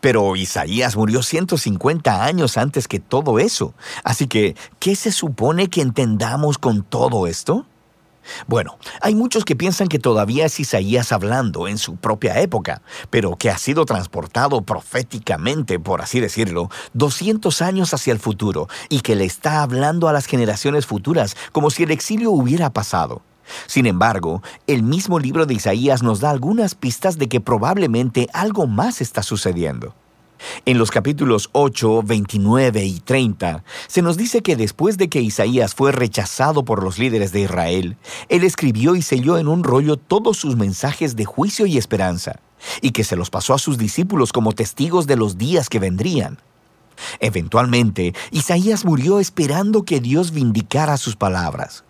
Pero 0.00 0.36
Isaías 0.36 0.96
murió 0.96 1.22
150 1.22 2.24
años 2.24 2.56
antes 2.56 2.88
que 2.88 2.98
todo 2.98 3.38
eso. 3.38 3.74
Así 4.04 4.26
que, 4.26 4.56
¿qué 4.78 4.96
se 4.96 5.12
supone 5.12 5.68
que 5.68 5.82
entendamos 5.82 6.58
con 6.58 6.82
todo 6.82 7.26
esto? 7.26 7.66
Bueno, 8.46 8.78
hay 9.00 9.14
muchos 9.14 9.44
que 9.44 9.56
piensan 9.56 9.88
que 9.88 9.98
todavía 9.98 10.46
es 10.46 10.60
Isaías 10.60 11.12
hablando 11.12 11.68
en 11.68 11.78
su 11.78 11.96
propia 11.96 12.40
época, 12.40 12.82
pero 13.10 13.36
que 13.36 13.50
ha 13.50 13.58
sido 13.58 13.84
transportado 13.84 14.62
proféticamente, 14.62 15.78
por 15.78 16.02
así 16.02 16.20
decirlo, 16.20 16.70
200 16.94 17.62
años 17.62 17.94
hacia 17.94 18.12
el 18.12 18.18
futuro 18.18 18.68
y 18.88 19.00
que 19.00 19.16
le 19.16 19.24
está 19.24 19.62
hablando 19.62 20.08
a 20.08 20.12
las 20.12 20.26
generaciones 20.26 20.86
futuras 20.86 21.36
como 21.52 21.70
si 21.70 21.84
el 21.84 21.90
exilio 21.90 22.30
hubiera 22.30 22.70
pasado. 22.70 23.22
Sin 23.66 23.86
embargo, 23.86 24.42
el 24.66 24.82
mismo 24.82 25.18
libro 25.18 25.46
de 25.46 25.54
Isaías 25.54 26.02
nos 26.02 26.20
da 26.20 26.30
algunas 26.30 26.74
pistas 26.74 27.18
de 27.18 27.28
que 27.28 27.40
probablemente 27.40 28.28
algo 28.32 28.66
más 28.66 29.00
está 29.00 29.22
sucediendo. 29.22 29.94
En 30.64 30.78
los 30.78 30.90
capítulos 30.90 31.50
8, 31.52 32.02
29 32.02 32.84
y 32.84 33.00
30 33.00 33.64
se 33.86 34.02
nos 34.02 34.16
dice 34.16 34.42
que 34.42 34.56
después 34.56 34.98
de 34.98 35.08
que 35.08 35.20
Isaías 35.20 35.74
fue 35.74 35.92
rechazado 35.92 36.64
por 36.64 36.82
los 36.82 36.98
líderes 36.98 37.32
de 37.32 37.40
Israel, 37.40 37.96
él 38.28 38.44
escribió 38.44 38.96
y 38.96 39.02
selló 39.02 39.38
en 39.38 39.48
un 39.48 39.64
rollo 39.64 39.96
todos 39.96 40.36
sus 40.36 40.56
mensajes 40.56 41.16
de 41.16 41.24
juicio 41.24 41.66
y 41.66 41.78
esperanza, 41.78 42.40
y 42.80 42.90
que 42.90 43.04
se 43.04 43.16
los 43.16 43.30
pasó 43.30 43.54
a 43.54 43.58
sus 43.58 43.78
discípulos 43.78 44.32
como 44.32 44.52
testigos 44.52 45.06
de 45.06 45.16
los 45.16 45.38
días 45.38 45.68
que 45.68 45.78
vendrían. 45.78 46.38
Eventualmente, 47.20 48.14
Isaías 48.30 48.84
murió 48.84 49.20
esperando 49.20 49.84
que 49.84 50.00
Dios 50.00 50.32
vindicara 50.32 50.96
sus 50.96 51.16
palabras. 51.16 51.84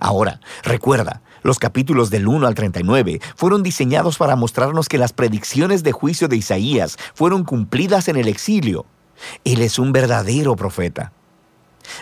Ahora, 0.00 0.40
recuerda, 0.62 1.20
los 1.46 1.58
capítulos 1.58 2.10
del 2.10 2.28
1 2.28 2.46
al 2.46 2.54
39 2.54 3.20
fueron 3.36 3.62
diseñados 3.62 4.18
para 4.18 4.36
mostrarnos 4.36 4.88
que 4.88 4.98
las 4.98 5.12
predicciones 5.12 5.82
de 5.82 5.92
juicio 5.92 6.28
de 6.28 6.36
Isaías 6.36 6.98
fueron 7.14 7.44
cumplidas 7.44 8.08
en 8.08 8.16
el 8.16 8.28
exilio. 8.28 8.84
Él 9.44 9.62
es 9.62 9.78
un 9.78 9.92
verdadero 9.92 10.56
profeta. 10.56 11.12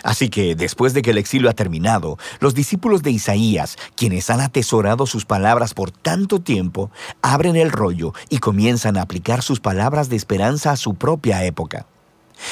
Así 0.03 0.29
que, 0.29 0.55
después 0.55 0.93
de 0.93 1.03
que 1.03 1.11
el 1.11 1.19
exilio 1.19 1.49
ha 1.49 1.53
terminado, 1.53 2.17
los 2.39 2.55
discípulos 2.55 3.03
de 3.03 3.11
Isaías, 3.11 3.77
quienes 3.95 4.31
han 4.31 4.41
atesorado 4.41 5.05
sus 5.05 5.25
palabras 5.25 5.75
por 5.75 5.91
tanto 5.91 6.41
tiempo, 6.41 6.89
abren 7.21 7.55
el 7.55 7.71
rollo 7.71 8.13
y 8.29 8.39
comienzan 8.39 8.97
a 8.97 9.03
aplicar 9.03 9.43
sus 9.43 9.59
palabras 9.59 10.09
de 10.09 10.15
esperanza 10.15 10.71
a 10.71 10.77
su 10.77 10.95
propia 10.95 11.43
época. 11.45 11.85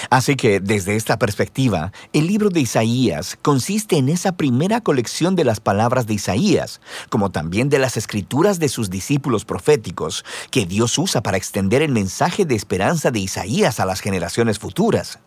Así 0.10 0.36
que 0.36 0.60
desde 0.60 0.96
esta 0.96 1.18
perspectiva, 1.18 1.92
el 2.14 2.28
libro 2.28 2.50
de 2.50 2.62
Isaías 2.62 3.38
consiste 3.42 3.98
en 3.98 4.10
esa 4.10 4.34
primera 4.34 4.82
colección 4.82 5.36
de 5.36 5.44
las 5.44 5.60
palabras 5.60 6.08
de 6.08 6.16
Isaías, 6.16 6.82
como 7.10 7.32
también 7.32 7.70
de 7.70 7.80
las 7.80 7.98
escrituras 7.98 8.60
de 8.60 8.70
sus 8.70 8.90
discípulos 8.90 9.46
proféticos, 9.46 10.24
que 10.52 10.66
Dios 10.66 10.98
usa 10.98 11.22
para 11.22 11.38
extender 11.38 11.82
el 11.82 11.92
mensaje 11.92 12.46
de 12.46 12.56
esperanza 12.56 13.12
de 13.12 13.20
Isaías 13.20 13.80
a 13.80 13.86
las 13.86 14.00
generaciones 14.00 14.60
futuras. 14.60 15.20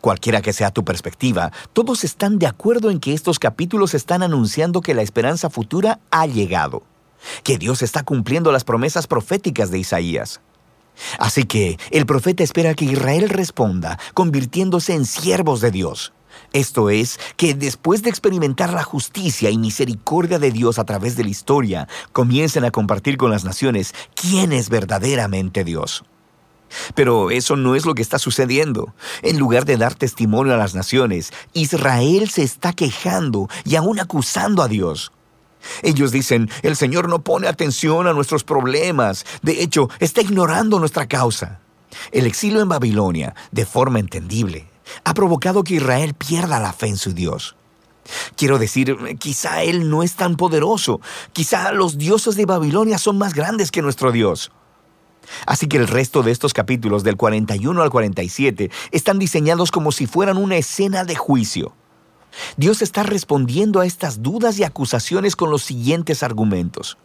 Cualquiera 0.00 0.40
que 0.40 0.52
sea 0.52 0.70
tu 0.70 0.84
perspectiva, 0.84 1.52
todos 1.72 2.04
están 2.04 2.38
de 2.38 2.46
acuerdo 2.46 2.90
en 2.90 2.98
que 2.98 3.12
estos 3.12 3.38
capítulos 3.38 3.94
están 3.94 4.22
anunciando 4.22 4.80
que 4.80 4.94
la 4.94 5.02
esperanza 5.02 5.50
futura 5.50 6.00
ha 6.10 6.26
llegado, 6.26 6.82
que 7.42 7.58
Dios 7.58 7.82
está 7.82 8.02
cumpliendo 8.02 8.52
las 8.52 8.64
promesas 8.64 9.06
proféticas 9.06 9.70
de 9.70 9.78
Isaías. 9.78 10.40
Así 11.18 11.44
que 11.44 11.78
el 11.90 12.06
profeta 12.06 12.42
espera 12.42 12.74
que 12.74 12.84
Israel 12.84 13.28
responda, 13.28 13.98
convirtiéndose 14.14 14.94
en 14.94 15.04
siervos 15.04 15.60
de 15.60 15.70
Dios. 15.70 16.12
Esto 16.52 16.90
es, 16.90 17.18
que 17.36 17.54
después 17.54 18.02
de 18.02 18.10
experimentar 18.10 18.72
la 18.72 18.82
justicia 18.82 19.50
y 19.50 19.58
misericordia 19.58 20.38
de 20.38 20.52
Dios 20.52 20.78
a 20.78 20.84
través 20.84 21.16
de 21.16 21.24
la 21.24 21.30
historia, 21.30 21.88
comiencen 22.12 22.64
a 22.64 22.70
compartir 22.70 23.16
con 23.16 23.30
las 23.30 23.44
naciones 23.44 23.94
quién 24.14 24.52
es 24.52 24.68
verdaderamente 24.68 25.64
Dios. 25.64 26.04
Pero 26.94 27.30
eso 27.30 27.56
no 27.56 27.74
es 27.74 27.86
lo 27.86 27.94
que 27.94 28.02
está 28.02 28.18
sucediendo. 28.18 28.94
En 29.22 29.38
lugar 29.38 29.64
de 29.64 29.76
dar 29.76 29.94
testimonio 29.94 30.54
a 30.54 30.58
las 30.58 30.74
naciones, 30.74 31.32
Israel 31.52 32.28
se 32.28 32.42
está 32.42 32.72
quejando 32.72 33.48
y 33.64 33.76
aún 33.76 34.00
acusando 34.00 34.62
a 34.62 34.68
Dios. 34.68 35.12
Ellos 35.82 36.12
dicen, 36.12 36.50
el 36.62 36.76
Señor 36.76 37.08
no 37.08 37.22
pone 37.22 37.48
atención 37.48 38.06
a 38.06 38.12
nuestros 38.12 38.44
problemas, 38.44 39.24
de 39.42 39.62
hecho, 39.62 39.88
está 39.98 40.20
ignorando 40.20 40.78
nuestra 40.78 41.06
causa. 41.06 41.60
El 42.12 42.26
exilio 42.26 42.60
en 42.60 42.68
Babilonia, 42.68 43.34
de 43.52 43.66
forma 43.66 43.98
entendible, 43.98 44.68
ha 45.04 45.14
provocado 45.14 45.64
que 45.64 45.74
Israel 45.74 46.14
pierda 46.14 46.60
la 46.60 46.72
fe 46.72 46.88
en 46.88 46.96
su 46.96 47.12
Dios. 47.12 47.56
Quiero 48.36 48.58
decir, 48.58 48.96
quizá 49.18 49.62
Él 49.62 49.90
no 49.90 50.02
es 50.02 50.14
tan 50.14 50.36
poderoso, 50.36 51.00
quizá 51.32 51.72
los 51.72 51.98
dioses 51.98 52.36
de 52.36 52.46
Babilonia 52.46 52.98
son 52.98 53.18
más 53.18 53.34
grandes 53.34 53.70
que 53.70 53.82
nuestro 53.82 54.12
Dios. 54.12 54.52
Así 55.46 55.66
que 55.66 55.76
el 55.76 55.88
resto 55.88 56.22
de 56.22 56.30
estos 56.30 56.52
capítulos 56.52 57.02
del 57.02 57.16
41 57.16 57.82
al 57.82 57.90
47 57.90 58.70
están 58.92 59.18
diseñados 59.18 59.72
como 59.72 59.90
si 59.90 60.06
fueran 60.06 60.36
una 60.36 60.56
escena 60.56 61.04
de 61.04 61.16
juicio. 61.16 61.74
Dios 62.56 62.82
está 62.82 63.02
respondiendo 63.02 63.80
a 63.80 63.86
estas 63.86 64.22
dudas 64.22 64.58
y 64.58 64.64
acusaciones 64.64 65.36
con 65.36 65.50
los 65.50 65.62
siguientes 65.62 66.22
argumentos. 66.22 66.98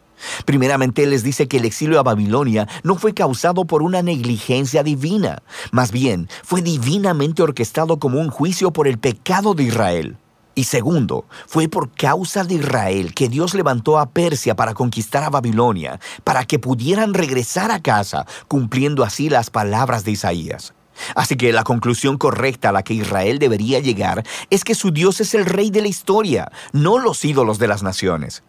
Primeramente, 0.44 1.02
Él 1.02 1.10
les 1.10 1.22
dice 1.22 1.48
que 1.48 1.58
el 1.58 1.64
exilio 1.64 1.98
a 1.98 2.02
Babilonia 2.04 2.68
no 2.82 2.96
fue 2.96 3.14
causado 3.14 3.64
por 3.64 3.82
una 3.82 4.02
negligencia 4.02 4.82
divina, 4.82 5.42
más 5.72 5.90
bien 5.90 6.28
fue 6.44 6.62
divinamente 6.62 7.42
orquestado 7.42 7.98
como 7.98 8.20
un 8.20 8.30
juicio 8.30 8.72
por 8.72 8.86
el 8.86 8.98
pecado 8.98 9.54
de 9.54 9.64
Israel. 9.64 10.16
Y 10.54 10.64
segundo, 10.64 11.24
fue 11.46 11.68
por 11.68 11.90
causa 11.92 12.44
de 12.44 12.54
Israel 12.54 13.14
que 13.14 13.30
Dios 13.30 13.54
levantó 13.54 13.98
a 13.98 14.10
Persia 14.10 14.54
para 14.54 14.74
conquistar 14.74 15.24
a 15.24 15.30
Babilonia, 15.30 15.98
para 16.24 16.44
que 16.44 16.58
pudieran 16.58 17.14
regresar 17.14 17.70
a 17.70 17.80
casa, 17.80 18.26
cumpliendo 18.48 19.02
así 19.02 19.30
las 19.30 19.48
palabras 19.48 20.04
de 20.04 20.10
Isaías. 20.10 20.74
Así 21.14 21.36
que 21.36 21.52
la 21.52 21.64
conclusión 21.64 22.18
correcta 22.18 22.70
a 22.70 22.72
la 22.72 22.82
que 22.82 22.94
Israel 22.94 23.38
debería 23.38 23.80
llegar 23.80 24.24
es 24.50 24.64
que 24.64 24.74
su 24.74 24.90
Dios 24.90 25.20
es 25.20 25.34
el 25.34 25.46
rey 25.46 25.70
de 25.70 25.82
la 25.82 25.88
historia, 25.88 26.50
no 26.72 26.98
los 26.98 27.24
ídolos 27.24 27.58
de 27.58 27.68
las 27.68 27.82
naciones. 27.82 28.42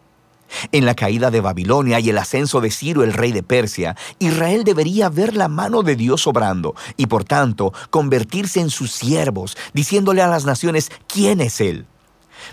En 0.71 0.85
la 0.85 0.95
caída 0.95 1.31
de 1.31 1.41
Babilonia 1.41 1.99
y 1.99 2.09
el 2.09 2.17
ascenso 2.17 2.61
de 2.61 2.71
Ciro, 2.71 3.03
el 3.03 3.13
rey 3.13 3.31
de 3.31 3.43
Persia, 3.43 3.95
Israel 4.19 4.63
debería 4.63 5.09
ver 5.09 5.35
la 5.35 5.47
mano 5.47 5.83
de 5.83 5.95
Dios 5.95 6.27
obrando 6.27 6.75
y 6.95 7.07
por 7.07 7.23
tanto 7.23 7.73
convertirse 7.89 8.59
en 8.59 8.69
sus 8.69 8.91
siervos, 8.91 9.57
diciéndole 9.73 10.21
a 10.21 10.27
las 10.27 10.45
naciones 10.45 10.91
quién 11.07 11.41
es 11.41 11.59
Él. 11.59 11.87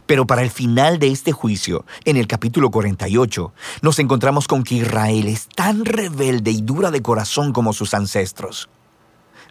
Pero 0.06 0.26
para 0.26 0.42
el 0.42 0.50
final 0.50 0.98
de 0.98 1.08
este 1.08 1.32
juicio, 1.32 1.84
en 2.04 2.16
el 2.16 2.26
capítulo 2.26 2.70
48, 2.70 3.52
nos 3.82 3.98
encontramos 3.98 4.46
con 4.46 4.62
que 4.62 4.76
Israel 4.76 5.26
es 5.28 5.48
tan 5.48 5.84
rebelde 5.84 6.50
y 6.50 6.62
dura 6.62 6.90
de 6.90 7.02
corazón 7.02 7.52
como 7.52 7.72
sus 7.72 7.92
ancestros. 7.94 8.68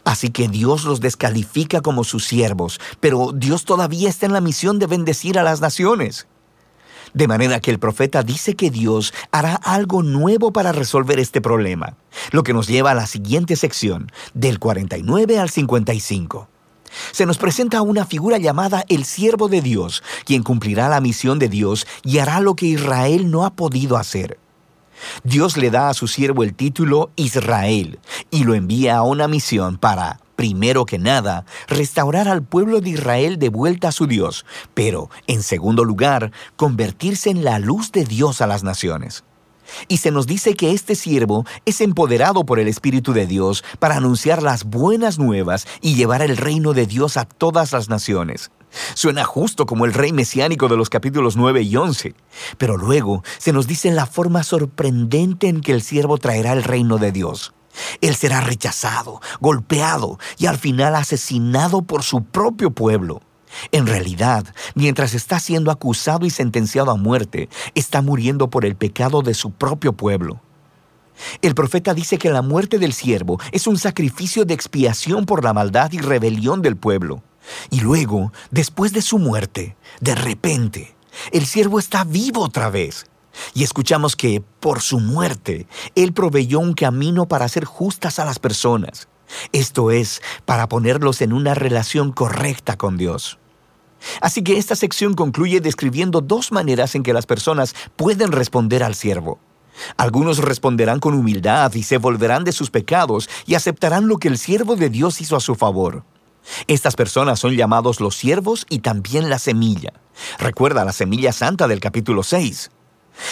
Así 0.04 0.30
que 0.30 0.48
Dios 0.48 0.84
los 0.84 1.02
descalifica 1.02 1.82
como 1.82 2.04
sus 2.04 2.26
siervos, 2.26 2.80
pero 3.00 3.32
Dios 3.34 3.66
todavía 3.66 4.10
está 4.10 4.26
en 4.26 4.34
la 4.34 4.42
misión 4.42 4.80
de 4.80 4.88
bendecir 4.88 5.40
a 5.40 5.44
las 5.44 5.62
naciones. 5.62 6.28
De 7.14 7.28
manera 7.28 7.60
que 7.60 7.72
el 7.72 7.80
profeta 7.80 8.22
dice 8.24 8.56
que 8.56 8.70
Dios 8.70 9.14
hará 9.32 9.56
algo 9.56 10.04
nuevo 10.04 10.54
para 10.54 10.72
resolver 10.72 11.20
este 11.20 11.42
problema, 11.42 11.98
lo 12.32 12.44
que 12.44 12.54
nos 12.54 12.68
lleva 12.68 12.92
a 12.92 12.96
la 12.96 13.08
siguiente 13.08 13.56
sección, 13.56 14.12
del 14.34 14.60
49 14.60 15.40
al 15.40 15.50
55. 15.50 16.48
Se 17.12 17.26
nos 17.26 17.38
presenta 17.38 17.82
una 17.82 18.06
figura 18.06 18.38
llamada 18.38 18.84
el 18.90 19.06
siervo 19.06 19.48
de 19.48 19.62
Dios, 19.62 20.04
quien 20.26 20.44
cumplirá 20.44 20.90
la 20.90 21.02
misión 21.02 21.40
de 21.40 21.50
Dios 21.50 21.88
y 22.04 22.20
hará 22.20 22.40
lo 22.40 22.56
que 22.56 22.66
Israel 22.68 23.30
no 23.32 23.46
ha 23.46 23.52
podido 23.52 23.98
hacer. 23.98 24.40
Dios 25.24 25.58
le 25.58 25.72
da 25.72 25.90
a 25.90 25.94
su 25.94 26.08
siervo 26.08 26.44
el 26.44 26.54
título 26.54 27.12
Israel 27.16 28.00
y 28.32 28.44
lo 28.44 28.54
envía 28.54 28.98
a 28.98 29.04
una 29.04 29.28
misión 29.28 29.78
para 29.78 30.20
primero 30.40 30.86
que 30.86 30.98
nada, 30.98 31.44
restaurar 31.68 32.30
al 32.30 32.44
pueblo 32.44 32.80
de 32.80 32.92
Israel 32.92 33.40
de 33.40 33.50
vuelta 33.50 33.90
a 33.90 33.92
su 33.92 34.08
Dios, 34.08 34.46
pero, 34.74 35.10
en 35.28 35.44
segundo 35.44 35.84
lugar, 35.84 36.32
convertirse 36.56 37.30
en 37.30 37.44
la 37.44 37.60
luz 37.60 37.92
de 37.92 38.06
Dios 38.06 38.40
a 38.40 38.48
las 38.48 38.64
naciones. 38.64 39.26
Y 39.90 39.98
se 39.98 40.12
nos 40.12 40.28
dice 40.28 40.56
que 40.56 40.72
este 40.72 40.96
siervo 40.96 41.46
es 41.66 41.82
empoderado 41.82 42.46
por 42.46 42.58
el 42.58 42.70
Espíritu 42.70 43.12
de 43.12 43.28
Dios 43.28 43.66
para 43.80 43.98
anunciar 43.98 44.42
las 44.42 44.64
buenas 44.64 45.20
nuevas 45.20 45.68
y 45.82 45.96
llevar 45.96 46.22
el 46.22 46.38
reino 46.38 46.72
de 46.72 46.86
Dios 46.86 47.18
a 47.18 47.26
todas 47.26 47.74
las 47.74 47.90
naciones. 47.90 48.50
Suena 48.94 49.24
justo 49.24 49.66
como 49.66 49.86
el 49.86 49.94
rey 49.94 50.14
mesiánico 50.14 50.68
de 50.68 50.78
los 50.78 50.90
capítulos 50.90 51.36
9 51.36 51.62
y 51.62 51.76
11, 51.76 52.16
pero 52.58 52.78
luego 52.78 53.24
se 53.38 53.54
nos 53.54 53.68
dice 53.68 53.92
la 53.92 54.06
forma 54.06 54.44
sorprendente 54.44 55.48
en 55.48 55.62
que 55.62 55.72
el 55.72 55.82
siervo 55.82 56.18
traerá 56.18 56.54
el 56.54 56.64
reino 56.64 56.98
de 56.98 57.12
Dios. 57.12 57.54
Él 58.02 58.16
será 58.16 58.42
rechazado, 58.42 59.22
golpeado 59.40 60.20
y 60.38 60.48
al 60.48 60.58
final 60.58 60.96
asesinado 60.96 61.82
por 61.82 62.04
su 62.04 62.24
propio 62.24 62.72
pueblo. 62.72 63.22
En 63.72 63.88
realidad, 63.88 64.46
mientras 64.76 65.14
está 65.14 65.40
siendo 65.40 65.72
acusado 65.72 66.26
y 66.26 66.30
sentenciado 66.30 66.92
a 66.92 66.98
muerte, 66.98 67.50
está 67.74 68.02
muriendo 68.02 68.50
por 68.50 68.66
el 68.66 68.76
pecado 68.76 69.22
de 69.22 69.34
su 69.34 69.52
propio 69.52 69.94
pueblo. 69.94 70.42
El 71.42 71.56
profeta 71.56 71.94
dice 71.94 72.18
que 72.18 72.30
la 72.30 72.42
muerte 72.42 72.80
del 72.80 72.94
siervo 72.94 73.40
es 73.52 73.68
un 73.68 73.78
sacrificio 73.78 74.46
de 74.46 74.54
expiación 74.54 75.26
por 75.26 75.44
la 75.44 75.54
maldad 75.54 75.92
y 75.92 75.98
rebelión 75.98 76.62
del 76.62 76.78
pueblo. 76.78 77.24
Y 77.70 77.82
luego, 77.82 78.32
después 78.52 78.94
de 78.94 79.02
su 79.02 79.20
muerte, 79.20 79.76
de 80.00 80.16
repente, 80.16 80.96
el 81.32 81.46
siervo 81.46 81.80
está 81.80 82.04
vivo 82.04 82.42
otra 82.42 82.70
vez 82.70 83.08
y 83.54 83.64
escuchamos 83.64 84.16
que 84.16 84.44
por 84.60 84.82
su 84.82 85.00
muerte 85.00 85.68
Él 85.96 86.14
proveyó 86.14 86.60
un 86.60 86.74
camino 86.74 87.28
para 87.28 87.46
hacer 87.46 87.66
justas 87.66 88.20
a 88.20 88.26
las 88.26 88.40
personas. 88.40 89.08
Esto 89.52 89.92
es, 89.92 90.22
para 90.46 90.68
ponerlos 90.68 91.22
en 91.22 91.34
una 91.34 91.54
relación 91.54 92.12
correcta 92.12 92.78
con 92.78 92.98
Dios. 92.98 93.38
Así 94.22 94.44
que 94.44 94.58
esta 94.58 94.76
sección 94.76 95.14
concluye 95.14 95.60
describiendo 95.60 96.22
dos 96.22 96.52
maneras 96.52 96.96
en 96.96 97.04
que 97.04 97.14
las 97.14 97.26
personas 97.26 97.76
pueden 97.96 98.32
responder 98.32 98.84
al 98.84 98.96
siervo. 98.96 99.40
Algunos 99.98 100.40
responderán 100.40 101.00
con 101.00 101.14
humildad 101.14 101.74
y 101.74 101.84
se 101.84 101.98
volverán 101.98 102.44
de 102.44 102.52
sus 102.52 102.70
pecados 102.70 103.30
y 103.46 103.56
aceptarán 103.56 104.08
lo 104.08 104.18
que 104.18 104.28
el 104.28 104.38
siervo 104.38 104.76
de 104.76 104.90
Dios 104.90 105.22
hizo 105.22 105.36
a 105.36 105.42
su 105.42 105.56
favor. 105.56 106.04
Estas 106.68 106.96
personas 106.96 107.40
son 107.40 107.56
llamados 107.56 108.00
los 108.00 108.16
siervos 108.16 108.66
y 108.70 108.80
también 108.80 109.30
la 109.30 109.40
semilla. 109.40 109.94
Recuerda 110.38 110.86
la 110.86 110.94
semilla 110.94 111.32
santa 111.32 111.68
del 111.68 111.80
capítulo 111.80 112.24
6. 112.24 112.72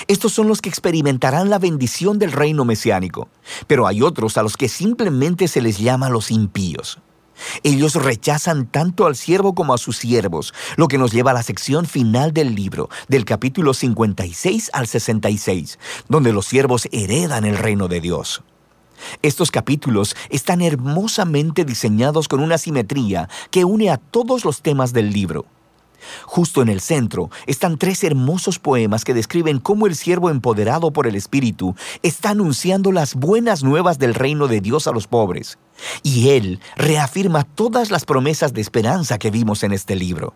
Estos 0.08 0.34
son 0.34 0.48
los 0.48 0.62
que 0.62 0.70
experimentarán 0.70 1.50
la 1.50 1.60
bendición 1.60 2.20
del 2.20 2.32
reino 2.32 2.66
mesiánico, 2.66 3.30
pero 3.68 3.88
hay 3.88 4.02
otros 4.02 4.38
a 4.38 4.44
los 4.44 4.58
que 4.58 4.70
simplemente 4.70 5.48
se 5.48 5.62
les 5.62 5.78
llama 5.78 6.10
los 6.10 6.32
impíos. 6.32 7.00
Ellos 7.64 7.96
rechazan 7.96 8.66
tanto 8.66 9.06
al 9.06 9.16
siervo 9.16 9.54
como 9.54 9.74
a 9.74 9.78
sus 9.78 9.98
siervos, 9.98 10.54
lo 10.76 10.88
que 10.88 10.98
nos 10.98 11.12
lleva 11.12 11.32
a 11.32 11.36
la 11.36 11.44
sección 11.44 11.86
final 11.86 12.34
del 12.34 12.56
libro, 12.56 12.90
del 13.08 13.26
capítulo 13.26 13.74
56 13.74 14.72
al 14.74 14.88
66, 14.88 15.80
donde 16.10 16.34
los 16.34 16.48
siervos 16.48 16.88
heredan 16.92 17.46
el 17.46 17.58
reino 17.58 17.88
de 17.88 18.02
Dios. 18.02 18.44
Estos 19.22 19.52
capítulos 19.52 20.16
están 20.30 20.62
hermosamente 20.62 21.66
diseñados 21.66 22.28
con 22.28 22.40
una 22.40 22.58
simetría 22.58 23.30
que 23.52 23.66
une 23.66 23.90
a 23.90 23.98
todos 23.98 24.46
los 24.46 24.62
temas 24.62 24.94
del 24.94 25.12
libro. 25.12 25.46
Justo 26.26 26.62
en 26.62 26.70
el 26.70 26.82
centro 26.82 27.30
están 27.46 27.78
tres 27.78 28.04
hermosos 28.04 28.60
poemas 28.60 29.04
que 29.04 29.14
describen 29.14 29.60
cómo 29.60 29.88
el 29.88 29.96
siervo 29.96 30.30
empoderado 30.30 30.92
por 30.92 31.08
el 31.08 31.16
Espíritu 31.16 31.76
está 32.04 32.30
anunciando 32.30 32.92
las 32.92 33.16
buenas 33.16 33.64
nuevas 33.64 34.00
del 34.00 34.14
reino 34.14 34.48
de 34.48 34.62
Dios 34.62 34.88
a 34.88 34.92
los 34.92 35.08
pobres. 35.08 35.58
Y 36.04 36.30
él 36.30 36.60
reafirma 36.76 37.44
todas 37.44 37.92
las 37.92 38.06
promesas 38.06 38.54
de 38.54 38.62
esperanza 38.62 39.18
que 39.18 39.32
vimos 39.32 39.64
en 39.64 39.74
este 39.74 39.96
libro. 39.96 40.34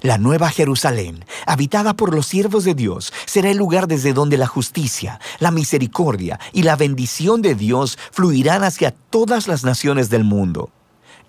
La 0.00 0.16
nueva 0.16 0.50
Jerusalén, 0.50 1.24
habitada 1.44 1.94
por 1.94 2.14
los 2.14 2.26
siervos 2.26 2.64
de 2.64 2.74
Dios, 2.74 3.12
será 3.26 3.50
el 3.50 3.56
lugar 3.56 3.88
desde 3.88 4.12
donde 4.12 4.36
la 4.36 4.46
justicia, 4.46 5.20
la 5.40 5.50
misericordia 5.50 6.38
y 6.52 6.62
la 6.62 6.76
bendición 6.76 7.42
de 7.42 7.56
Dios 7.56 7.98
fluirán 8.12 8.62
hacia 8.62 8.92
todas 8.92 9.48
las 9.48 9.64
naciones 9.64 10.08
del 10.08 10.22
mundo. 10.22 10.70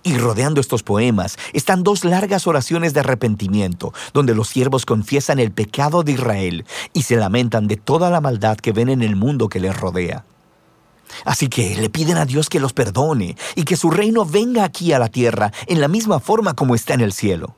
Y 0.04 0.18
rodeando 0.18 0.62
estos 0.62 0.84
poemas 0.84 1.38
están 1.52 1.84
dos 1.84 2.06
largas 2.06 2.48
oraciones 2.48 2.94
de 2.94 3.02
arrepentimiento, 3.02 3.94
donde 4.14 4.36
los 4.36 4.48
siervos 4.48 4.86
confiesan 4.86 5.40
el 5.40 5.52
pecado 5.52 6.04
de 6.04 6.14
Israel 6.14 6.66
y 6.94 7.04
se 7.04 7.18
lamentan 7.18 7.68
de 7.68 7.76
toda 7.76 8.10
la 8.10 8.22
maldad 8.22 8.58
que 8.58 8.72
ven 8.72 8.90
en 8.90 9.02
el 9.02 9.16
mundo 9.16 9.50
que 9.50 9.60
les 9.60 9.78
rodea. 9.78 10.24
Así 11.26 11.48
que 11.48 11.76
le 11.76 11.90
piden 11.90 12.18
a 12.18 12.26
Dios 12.26 12.50
que 12.50 12.60
los 12.60 12.74
perdone 12.74 13.36
y 13.56 13.64
que 13.64 13.76
su 13.76 13.90
reino 13.90 14.26
venga 14.26 14.64
aquí 14.64 14.94
a 14.94 15.00
la 15.00 15.10
tierra 15.10 15.52
en 15.66 15.82
la 15.82 15.88
misma 15.88 16.20
forma 16.20 16.54
como 16.54 16.76
está 16.76 16.94
en 16.94 17.02
el 17.02 17.14
cielo. 17.14 17.56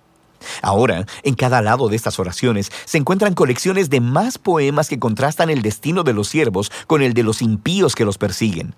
Ahora, 0.61 1.05
en 1.23 1.35
cada 1.35 1.61
lado 1.61 1.89
de 1.89 1.95
estas 1.95 2.19
oraciones 2.19 2.71
se 2.85 2.97
encuentran 2.97 3.33
colecciones 3.33 3.89
de 3.89 4.01
más 4.01 4.37
poemas 4.37 4.89
que 4.89 4.99
contrastan 4.99 5.49
el 5.49 5.61
destino 5.61 6.03
de 6.03 6.13
los 6.13 6.27
siervos 6.27 6.71
con 6.87 7.01
el 7.01 7.13
de 7.13 7.23
los 7.23 7.41
impíos 7.41 7.95
que 7.95 8.05
los 8.05 8.17
persiguen. 8.17 8.75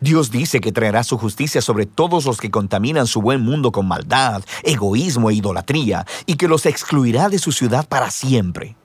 Dios 0.00 0.30
dice 0.30 0.60
que 0.60 0.72
traerá 0.72 1.02
su 1.02 1.18
justicia 1.18 1.60
sobre 1.60 1.86
todos 1.86 2.24
los 2.24 2.38
que 2.38 2.50
contaminan 2.50 3.06
su 3.06 3.20
buen 3.20 3.40
mundo 3.42 3.72
con 3.72 3.88
maldad, 3.88 4.44
egoísmo 4.62 5.30
e 5.30 5.34
idolatría, 5.34 6.06
y 6.26 6.36
que 6.36 6.48
los 6.48 6.66
excluirá 6.66 7.28
de 7.28 7.38
su 7.38 7.52
ciudad 7.52 7.86
para 7.88 8.10
siempre. 8.10 8.76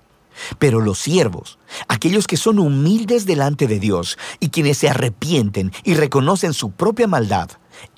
Pero 0.57 0.79
los 0.79 0.97
siervos, 0.99 1.59
aquellos 1.87 2.25
que 2.25 2.37
son 2.37 2.59
humildes 2.59 3.25
delante 3.25 3.67
de 3.67 3.79
Dios 3.79 4.17
y 4.39 4.49
quienes 4.49 4.77
se 4.77 4.89
arrepienten 4.89 5.71
y 5.83 5.95
reconocen 5.95 6.53
su 6.53 6.71
propia 6.71 7.07
maldad, 7.07 7.49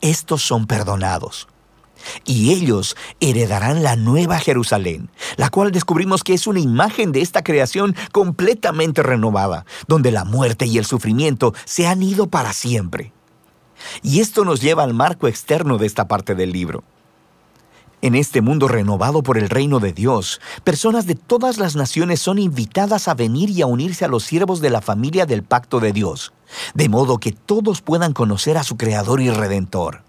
estos 0.02 0.42
son 0.42 0.68
perdonados 0.68 1.48
y 2.26 2.52
ellos 2.52 2.96
heredarán 3.20 3.84
la 3.84 3.96
nueva 3.96 4.40
Jerusalén, 4.40 5.10
la 5.38 5.50
cual 5.50 5.72
descubrimos 5.72 6.24
que 6.24 6.34
es 6.34 6.48
una 6.48 6.60
imagen 6.60 7.12
de 7.12 7.22
esta 7.22 7.44
creación 7.44 7.96
completamente 8.12 9.04
renovada, 9.04 9.66
donde 9.88 10.12
la 10.12 10.26
muerte 10.26 10.66
y 10.66 10.78
el 10.78 10.86
sufrimiento 10.86 11.54
se 11.66 11.88
han 11.88 12.04
ido 12.04 12.28
para 12.28 12.54
siempre. 12.54 13.14
Y 14.02 14.20
esto 14.20 14.46
nos 14.46 14.62
lleva 14.62 14.84
al 14.84 14.94
marco 14.94 15.28
externo 15.28 15.78
de 15.78 15.88
esta 15.88 16.08
parte 16.08 16.36
del 16.36 16.52
libro. 16.52 16.84
En 18.04 18.16
este 18.16 18.42
mundo 18.42 18.68
renovado 18.68 19.22
por 19.22 19.38
el 19.38 19.48
reino 19.48 19.80
de 19.80 19.94
Dios, 19.94 20.42
personas 20.64 21.06
de 21.06 21.14
todas 21.14 21.60
las 21.60 21.76
naciones 21.76 22.20
son 22.20 22.40
invitadas 22.40 23.08
a 23.08 23.14
venir 23.14 23.52
y 23.52 23.62
a 23.62 23.68
unirse 23.68 24.06
a 24.06 24.08
los 24.08 24.24
siervos 24.24 24.60
de 24.60 24.72
la 24.72 24.82
familia 24.82 25.28
del 25.28 25.44
pacto 25.44 25.80
de 25.80 25.94
Dios, 25.94 26.34
de 26.74 26.90
modo 26.90 27.20
que 27.20 27.32
todos 27.32 27.82
puedan 27.82 28.14
conocer 28.14 28.58
a 28.58 28.64
su 28.64 28.76
Creador 28.76 29.22
y 29.22 29.30
Redentor. 29.30 30.04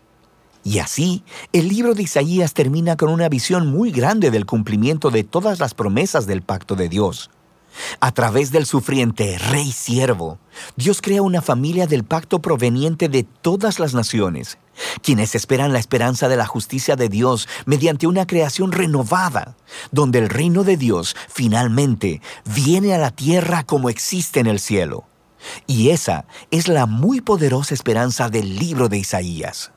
Y 0.64 0.79
así, 0.79 1.25
el 1.53 1.68
libro 1.68 1.94
de 1.94 2.05
Isaías 2.05 2.55
termina 2.55 2.96
con 2.96 3.09
una 3.09 3.29
visión 3.29 3.66
muy 3.66 3.90
grande 3.90 4.31
del 4.31 4.46
cumplimiento 4.46 5.11
de 5.11 5.25
todas 5.25 5.59
las 5.59 5.75
promesas 5.75 6.27
del 6.27 6.42
pacto 6.42 6.77
de 6.77 6.88
Dios. 6.88 7.31
A 8.01 8.12
través 8.12 8.53
del 8.53 8.66
sufriente 8.66 9.38
rey 9.38 9.72
siervo, 9.72 10.38
Dios 10.77 11.01
crea 11.01 11.22
una 11.22 11.40
familia 11.40 11.87
del 11.87 12.05
pacto 12.05 12.40
proveniente 12.40 13.09
de 13.09 13.22
todas 13.22 13.79
las 13.79 13.94
naciones, 13.94 14.59
quienes 15.03 15.35
esperan 15.35 15.72
la 15.72 15.79
esperanza 15.79 16.29
de 16.29 16.37
la 16.37 16.46
justicia 16.46 16.96
de 16.96 17.09
Dios 17.09 17.48
mediante 17.64 18.07
una 18.07 18.27
creación 18.27 18.72
renovada, 18.72 19.57
donde 19.90 20.18
el 20.18 20.29
reino 20.29 20.64
de 20.64 20.77
Dios 20.77 21.16
finalmente 21.29 22.20
viene 22.44 22.94
a 22.94 22.98
la 22.98 23.11
tierra 23.11 23.64
como 23.64 23.88
existe 23.88 24.40
en 24.40 24.46
el 24.46 24.61
cielo. 24.61 25.05
Y 25.66 25.90
esa 25.90 26.27
es 26.51 26.68
la 26.68 26.87
muy 26.87 27.20
poderosa 27.20 27.75
esperanza 27.75 28.29
del 28.29 28.59
libro 28.59 28.88
de 28.88 28.98
Isaías. 28.98 29.72